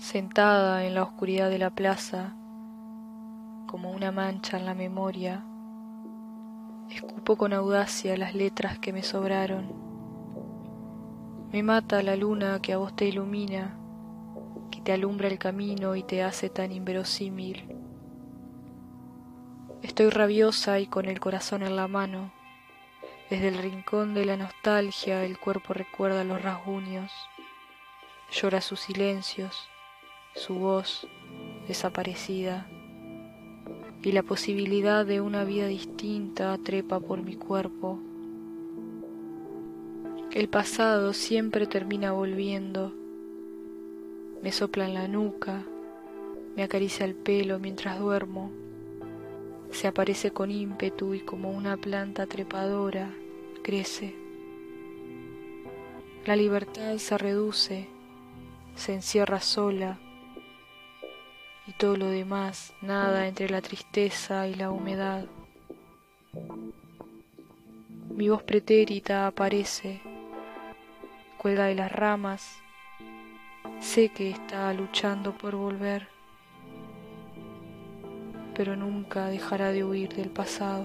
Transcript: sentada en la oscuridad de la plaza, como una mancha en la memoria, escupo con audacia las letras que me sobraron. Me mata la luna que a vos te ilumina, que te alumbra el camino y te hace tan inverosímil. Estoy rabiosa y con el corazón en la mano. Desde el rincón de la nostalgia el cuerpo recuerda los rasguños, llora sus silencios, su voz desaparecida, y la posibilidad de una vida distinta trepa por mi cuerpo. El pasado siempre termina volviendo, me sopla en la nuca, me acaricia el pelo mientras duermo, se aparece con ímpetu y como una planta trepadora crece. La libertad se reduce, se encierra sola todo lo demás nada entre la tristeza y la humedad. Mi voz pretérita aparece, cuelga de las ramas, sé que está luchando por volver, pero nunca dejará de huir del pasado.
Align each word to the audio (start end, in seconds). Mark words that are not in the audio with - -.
sentada 0.00 0.86
en 0.86 0.94
la 0.94 1.02
oscuridad 1.02 1.50
de 1.50 1.58
la 1.58 1.68
plaza, 1.68 2.34
como 3.66 3.90
una 3.90 4.10
mancha 4.10 4.56
en 4.56 4.64
la 4.64 4.72
memoria, 4.72 5.44
escupo 6.90 7.36
con 7.36 7.52
audacia 7.52 8.16
las 8.16 8.34
letras 8.34 8.78
que 8.78 8.94
me 8.94 9.02
sobraron. 9.02 9.74
Me 11.52 11.62
mata 11.62 12.02
la 12.02 12.16
luna 12.16 12.60
que 12.62 12.72
a 12.72 12.78
vos 12.78 12.96
te 12.96 13.04
ilumina, 13.04 13.76
que 14.70 14.80
te 14.80 14.92
alumbra 14.92 15.28
el 15.28 15.38
camino 15.38 15.94
y 15.94 16.02
te 16.02 16.22
hace 16.22 16.48
tan 16.48 16.72
inverosímil. 16.72 17.68
Estoy 19.82 20.08
rabiosa 20.08 20.80
y 20.80 20.86
con 20.86 21.04
el 21.04 21.20
corazón 21.20 21.62
en 21.62 21.76
la 21.76 21.88
mano. 21.88 22.32
Desde 23.28 23.48
el 23.48 23.58
rincón 23.58 24.14
de 24.14 24.24
la 24.24 24.38
nostalgia 24.38 25.24
el 25.24 25.38
cuerpo 25.38 25.74
recuerda 25.74 26.24
los 26.24 26.40
rasguños, 26.40 27.12
llora 28.32 28.62
sus 28.62 28.80
silencios, 28.80 29.68
su 30.34 30.54
voz 30.54 31.06
desaparecida, 31.66 32.66
y 34.02 34.12
la 34.12 34.22
posibilidad 34.22 35.04
de 35.04 35.20
una 35.20 35.44
vida 35.44 35.66
distinta 35.66 36.56
trepa 36.58 37.00
por 37.00 37.22
mi 37.22 37.36
cuerpo. 37.36 37.98
El 40.32 40.48
pasado 40.48 41.12
siempre 41.12 41.66
termina 41.66 42.12
volviendo, 42.12 42.92
me 44.42 44.52
sopla 44.52 44.86
en 44.86 44.94
la 44.94 45.08
nuca, 45.08 45.64
me 46.56 46.62
acaricia 46.62 47.04
el 47.04 47.14
pelo 47.14 47.58
mientras 47.58 47.98
duermo, 47.98 48.50
se 49.70 49.88
aparece 49.88 50.30
con 50.30 50.50
ímpetu 50.50 51.14
y 51.14 51.20
como 51.20 51.50
una 51.50 51.76
planta 51.76 52.26
trepadora 52.26 53.10
crece. 53.62 54.14
La 56.24 56.36
libertad 56.36 56.96
se 56.98 57.18
reduce, 57.18 57.88
se 58.76 58.94
encierra 58.94 59.40
sola 59.40 59.98
todo 61.80 61.96
lo 61.96 62.10
demás 62.10 62.74
nada 62.82 63.26
entre 63.26 63.48
la 63.48 63.62
tristeza 63.62 64.46
y 64.46 64.54
la 64.54 64.70
humedad. 64.70 65.24
Mi 68.10 68.28
voz 68.28 68.42
pretérita 68.42 69.26
aparece, 69.26 70.02
cuelga 71.38 71.64
de 71.64 71.74
las 71.74 71.90
ramas, 71.90 72.58
sé 73.80 74.10
que 74.10 74.28
está 74.28 74.70
luchando 74.74 75.32
por 75.38 75.56
volver, 75.56 76.06
pero 78.54 78.76
nunca 78.76 79.28
dejará 79.28 79.72
de 79.72 79.82
huir 79.82 80.10
del 80.14 80.28
pasado. 80.28 80.84